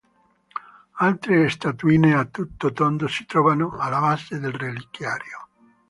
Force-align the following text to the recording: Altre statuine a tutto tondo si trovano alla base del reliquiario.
Altre 1.07 1.47
statuine 1.47 2.15
a 2.15 2.25
tutto 2.25 2.71
tondo 2.73 3.07
si 3.07 3.27
trovano 3.27 3.77
alla 3.77 3.99
base 3.99 4.39
del 4.39 4.51
reliquiario. 4.51 5.47